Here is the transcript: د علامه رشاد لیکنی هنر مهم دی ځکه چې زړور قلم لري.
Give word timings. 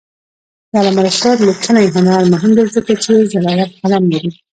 د 0.69 0.71
علامه 0.79 1.01
رشاد 1.07 1.37
لیکنی 1.47 1.93
هنر 1.95 2.21
مهم 2.33 2.51
دی 2.57 2.65
ځکه 2.75 2.91
چې 3.03 3.11
زړور 3.31 3.69
قلم 3.79 4.03
لري. 4.13 4.31